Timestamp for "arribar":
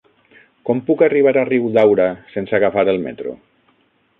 1.07-1.33